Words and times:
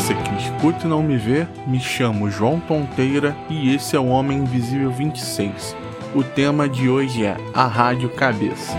você 0.00 0.14
que 0.14 0.34
escuta 0.36 0.86
e 0.86 0.88
não 0.88 1.02
me 1.02 1.18
vê, 1.18 1.46
me 1.66 1.78
chamo 1.78 2.30
João 2.30 2.58
Tonteira 2.58 3.36
e 3.50 3.74
esse 3.74 3.94
é 3.94 4.00
o 4.00 4.06
Homem 4.06 4.38
Invisível 4.38 4.90
26. 4.90 5.76
O 6.14 6.22
tema 6.22 6.66
de 6.66 6.88
hoje 6.88 7.22
é 7.22 7.36
a 7.52 7.66
Rádio 7.66 8.08
Cabeça. 8.08 8.72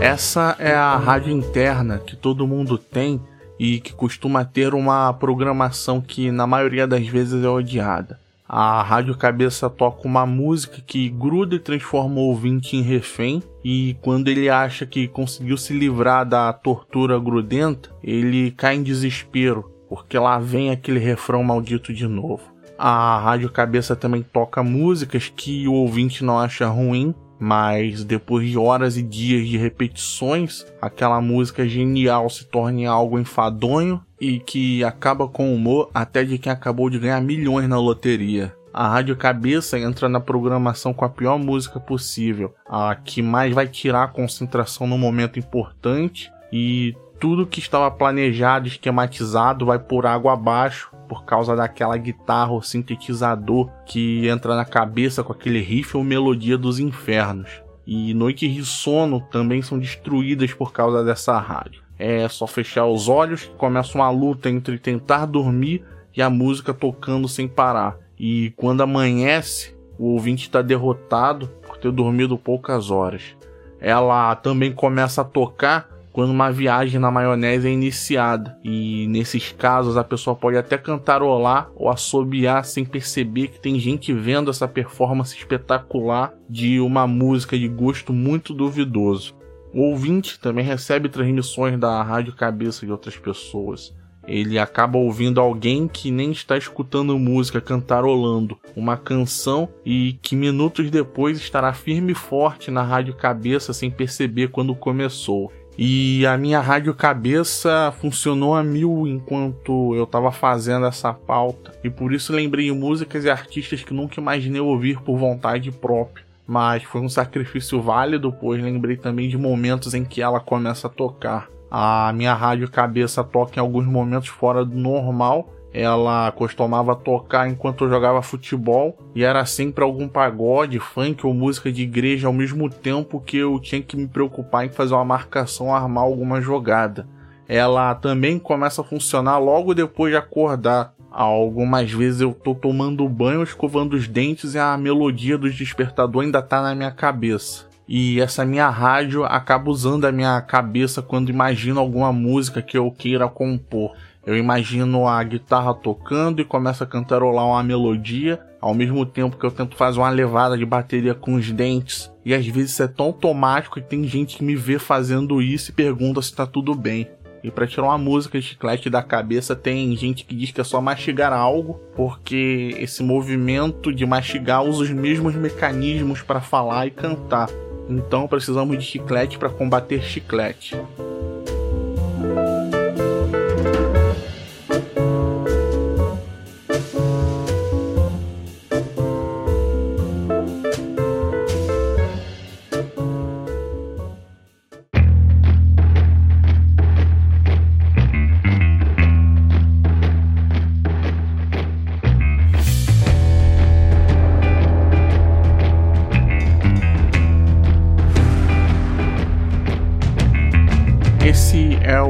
Essa 0.00 0.56
é 0.58 0.74
a 0.74 0.96
rádio 0.96 1.32
interna 1.32 1.98
que 1.98 2.14
todo 2.14 2.46
mundo 2.46 2.76
tem 2.78 3.20
e 3.58 3.80
que 3.80 3.92
costuma 3.92 4.44
ter 4.44 4.74
uma 4.74 5.12
programação 5.12 6.00
que 6.00 6.30
na 6.30 6.46
maioria 6.46 6.86
das 6.86 7.06
vezes 7.06 7.42
é 7.42 7.48
odiada. 7.48 8.18
A 8.46 8.82
rádio 8.82 9.16
cabeça 9.16 9.70
toca 9.70 10.06
uma 10.06 10.26
música 10.26 10.82
que 10.86 11.08
gruda 11.08 11.56
e 11.56 11.58
transforma 11.58 12.16
o 12.16 12.28
ouvinte 12.28 12.76
em 12.76 12.82
refém, 12.82 13.42
e 13.64 13.96
quando 14.02 14.28
ele 14.28 14.50
acha 14.50 14.84
que 14.84 15.08
conseguiu 15.08 15.56
se 15.56 15.72
livrar 15.72 16.26
da 16.26 16.52
tortura 16.52 17.18
grudenta, 17.18 17.90
ele 18.02 18.50
cai 18.50 18.76
em 18.76 18.82
desespero, 18.82 19.72
porque 19.88 20.18
lá 20.18 20.38
vem 20.38 20.70
aquele 20.70 20.98
refrão 20.98 21.42
maldito 21.42 21.92
de 21.92 22.06
novo. 22.06 22.42
A 22.78 23.18
rádio 23.18 23.50
cabeça 23.50 23.96
também 23.96 24.22
toca 24.22 24.62
músicas 24.62 25.32
que 25.34 25.66
o 25.66 25.72
ouvinte 25.72 26.22
não 26.22 26.38
acha 26.38 26.66
ruim, 26.66 27.14
mas 27.38 28.04
depois 28.04 28.48
de 28.48 28.56
horas 28.56 28.96
e 28.96 29.02
dias 29.02 29.46
de 29.48 29.56
repetições, 29.56 30.64
aquela 30.80 31.20
música 31.20 31.68
genial 31.68 32.28
se 32.30 32.46
torna 32.46 32.90
algo 32.90 33.18
enfadonho 33.18 34.00
e 34.20 34.38
que 34.38 34.82
acaba 34.84 35.28
com 35.28 35.50
o 35.50 35.54
humor 35.54 35.90
até 35.92 36.24
de 36.24 36.38
quem 36.38 36.52
acabou 36.52 36.88
de 36.88 36.98
ganhar 36.98 37.20
milhões 37.20 37.68
na 37.68 37.78
loteria. 37.78 38.54
A 38.72 38.88
Rádio 38.88 39.16
Cabeça 39.16 39.78
entra 39.78 40.08
na 40.08 40.18
programação 40.18 40.92
com 40.92 41.04
a 41.04 41.08
pior 41.08 41.38
música 41.38 41.78
possível, 41.78 42.52
a 42.68 42.94
que 42.96 43.22
mais 43.22 43.54
vai 43.54 43.68
tirar 43.68 44.02
a 44.02 44.08
concentração 44.08 44.86
no 44.86 44.98
momento 44.98 45.38
importante 45.38 46.32
e 46.52 46.94
tudo 47.20 47.46
que 47.46 47.60
estava 47.60 47.90
planejado, 47.90 48.66
esquematizado, 48.66 49.66
vai 49.66 49.78
por 49.78 50.06
água 50.06 50.32
abaixo 50.32 50.90
por 51.14 51.24
causa 51.24 51.54
daquela 51.54 51.96
guitarra 51.96 52.50
ou 52.50 52.60
sintetizador 52.60 53.70
que 53.86 54.26
entra 54.26 54.56
na 54.56 54.64
cabeça 54.64 55.22
com 55.22 55.32
aquele 55.32 55.60
riff 55.60 55.96
ou 55.96 56.02
melodia 56.02 56.58
dos 56.58 56.80
infernos. 56.80 57.62
E 57.86 58.12
noites 58.12 58.52
de 58.52 58.64
sono 58.64 59.20
também 59.20 59.62
são 59.62 59.78
destruídas 59.78 60.52
por 60.52 60.72
causa 60.72 61.04
dessa 61.04 61.38
rádio. 61.38 61.82
É 61.96 62.28
só 62.28 62.48
fechar 62.48 62.86
os 62.86 63.08
olhos 63.08 63.44
que 63.44 63.54
começa 63.54 63.96
uma 63.96 64.10
luta 64.10 64.50
entre 64.50 64.76
tentar 64.76 65.26
dormir 65.26 65.84
e 66.16 66.20
a 66.20 66.28
música 66.28 66.74
tocando 66.74 67.28
sem 67.28 67.46
parar. 67.46 67.96
E 68.18 68.52
quando 68.56 68.82
amanhece, 68.82 69.76
o 69.96 70.14
ouvinte 70.14 70.46
está 70.48 70.62
derrotado 70.62 71.46
por 71.64 71.76
ter 71.76 71.92
dormido 71.92 72.36
poucas 72.36 72.90
horas. 72.90 73.36
Ela 73.80 74.34
também 74.34 74.72
começa 74.72 75.20
a 75.20 75.24
tocar 75.24 75.88
quando 76.14 76.30
uma 76.30 76.52
viagem 76.52 77.00
na 77.00 77.10
maionese 77.10 77.66
é 77.66 77.72
iniciada. 77.72 78.56
E 78.62 79.08
nesses 79.08 79.50
casos 79.50 79.96
a 79.96 80.04
pessoa 80.04 80.36
pode 80.36 80.56
até 80.56 80.78
cantarolar 80.78 81.72
ou 81.74 81.90
assobiar 81.90 82.64
sem 82.64 82.84
perceber 82.84 83.48
que 83.48 83.60
tem 83.60 83.80
gente 83.80 84.12
vendo 84.12 84.48
essa 84.48 84.68
performance 84.68 85.36
espetacular 85.36 86.32
de 86.48 86.78
uma 86.78 87.04
música 87.04 87.58
de 87.58 87.66
gosto 87.66 88.12
muito 88.12 88.54
duvidoso. 88.54 89.34
O 89.74 89.90
ouvinte 89.90 90.38
também 90.38 90.64
recebe 90.64 91.08
transmissões 91.08 91.76
da 91.80 92.00
rádio 92.00 92.32
cabeça 92.32 92.86
de 92.86 92.92
outras 92.92 93.16
pessoas. 93.16 93.92
Ele 94.24 94.56
acaba 94.56 94.96
ouvindo 94.96 95.40
alguém 95.40 95.88
que 95.88 96.12
nem 96.12 96.30
está 96.30 96.56
escutando 96.56 97.18
música 97.18 97.60
cantarolando 97.60 98.56
uma 98.76 98.96
canção 98.96 99.68
e 99.84 100.16
que 100.22 100.36
minutos 100.36 100.92
depois 100.92 101.38
estará 101.38 101.72
firme 101.72 102.12
e 102.12 102.14
forte 102.14 102.70
na 102.70 102.84
rádio 102.84 103.16
cabeça 103.16 103.72
sem 103.72 103.90
perceber 103.90 104.48
quando 104.48 104.76
começou. 104.76 105.50
E 105.76 106.24
a 106.26 106.38
minha 106.38 106.60
rádio 106.60 106.94
cabeça 106.94 107.92
funcionou 108.00 108.54
a 108.54 108.62
mil 108.62 109.06
enquanto 109.08 109.94
eu 109.94 110.04
estava 110.04 110.30
fazendo 110.30 110.86
essa 110.86 111.12
pauta. 111.12 111.72
E 111.82 111.90
por 111.90 112.12
isso 112.12 112.32
lembrei 112.32 112.70
músicas 112.70 113.24
e 113.24 113.30
artistas 113.30 113.82
que 113.82 113.92
nunca 113.92 114.20
imaginei 114.20 114.60
ouvir 114.60 115.00
por 115.00 115.18
vontade 115.18 115.72
própria. 115.72 116.24
Mas 116.46 116.82
foi 116.84 117.00
um 117.00 117.08
sacrifício 117.08 117.80
válido, 117.80 118.32
pois 118.32 118.62
lembrei 118.62 118.96
também 118.96 119.28
de 119.28 119.36
momentos 119.36 119.94
em 119.94 120.04
que 120.04 120.22
ela 120.22 120.38
começa 120.38 120.86
a 120.86 120.90
tocar. 120.90 121.48
A 121.70 122.12
minha 122.14 122.34
rádio 122.34 122.70
cabeça 122.70 123.24
toca 123.24 123.58
em 123.58 123.60
alguns 123.60 123.86
momentos 123.86 124.28
fora 124.28 124.64
do 124.64 124.76
normal 124.76 125.53
ela 125.74 126.30
costumava 126.30 126.94
tocar 126.94 127.48
enquanto 127.50 127.82
eu 127.82 127.90
jogava 127.90 128.22
futebol 128.22 128.96
e 129.12 129.24
era 129.24 129.44
sempre 129.44 129.82
algum 129.82 130.06
pagode, 130.06 130.78
funk 130.78 131.26
ou 131.26 131.34
música 131.34 131.72
de 131.72 131.82
igreja 131.82 132.28
ao 132.28 132.32
mesmo 132.32 132.70
tempo 132.70 133.20
que 133.20 133.38
eu 133.38 133.58
tinha 133.58 133.82
que 133.82 133.96
me 133.96 134.06
preocupar 134.06 134.64
em 134.64 134.70
fazer 134.70 134.94
uma 134.94 135.04
marcação, 135.04 135.74
armar 135.74 136.04
alguma 136.04 136.40
jogada. 136.40 137.08
Ela 137.48 137.92
também 137.96 138.38
começa 138.38 138.82
a 138.82 138.84
funcionar 138.84 139.38
logo 139.38 139.74
depois 139.74 140.12
de 140.12 140.16
acordar. 140.16 140.94
Algumas 141.10 141.90
vezes 141.90 142.20
eu 142.20 142.32
tô 142.32 142.54
tomando 142.54 143.08
banho, 143.08 143.42
escovando 143.42 143.94
os 143.94 144.06
dentes 144.06 144.54
e 144.54 144.58
a 144.58 144.76
melodia 144.76 145.36
do 145.36 145.50
despertador 145.50 146.22
ainda 146.22 146.40
tá 146.40 146.62
na 146.62 146.74
minha 146.74 146.92
cabeça. 146.92 147.73
E 147.86 148.20
essa 148.20 148.44
minha 148.44 148.68
rádio 148.70 149.24
acaba 149.24 149.70
usando 149.70 150.06
a 150.06 150.12
minha 150.12 150.40
cabeça 150.40 151.02
quando 151.02 151.30
imagino 151.30 151.78
alguma 151.78 152.12
música 152.12 152.62
que 152.62 152.78
eu 152.78 152.90
queira 152.90 153.28
compor. 153.28 153.92
Eu 154.26 154.36
imagino 154.36 155.06
a 155.06 155.22
guitarra 155.22 155.74
tocando 155.74 156.40
e 156.40 156.44
começa 156.46 156.84
a 156.84 156.86
cantarolar 156.86 157.46
uma 157.46 157.62
melodia, 157.62 158.40
ao 158.58 158.72
mesmo 158.72 159.04
tempo 159.04 159.36
que 159.36 159.44
eu 159.44 159.50
tento 159.50 159.76
fazer 159.76 159.98
uma 159.98 160.08
levada 160.08 160.56
de 160.56 160.64
bateria 160.64 161.14
com 161.14 161.34
os 161.34 161.52
dentes. 161.52 162.10
E 162.24 162.34
às 162.34 162.46
vezes 162.46 162.72
isso 162.72 162.82
é 162.82 162.88
tão 162.88 163.06
automático 163.06 163.74
que 163.74 163.86
tem 163.86 164.04
gente 164.04 164.38
que 164.38 164.44
me 164.44 164.56
vê 164.56 164.78
fazendo 164.78 165.42
isso 165.42 165.70
e 165.70 165.74
pergunta 165.74 166.22
se 166.22 166.34
tá 166.34 166.46
tudo 166.46 166.74
bem. 166.74 167.06
E 167.42 167.50
para 167.50 167.66
tirar 167.66 167.88
uma 167.88 167.98
música 167.98 168.40
de 168.40 168.46
chiclete 168.46 168.88
da 168.88 169.02
cabeça, 169.02 169.54
tem 169.54 169.94
gente 169.94 170.24
que 170.24 170.34
diz 170.34 170.50
que 170.50 170.62
é 170.62 170.64
só 170.64 170.80
mastigar 170.80 171.30
algo, 171.30 171.78
porque 171.94 172.74
esse 172.78 173.02
movimento 173.02 173.92
de 173.92 174.06
mastigar 174.06 174.64
usa 174.64 174.84
os 174.84 174.90
mesmos 174.90 175.34
mecanismos 175.34 176.22
para 176.22 176.40
falar 176.40 176.86
e 176.86 176.90
cantar. 176.90 177.50
Então 177.88 178.26
precisamos 178.26 178.78
de 178.78 178.84
chiclete 178.84 179.38
para 179.38 179.48
combater 179.48 180.02
chiclete. 180.02 180.76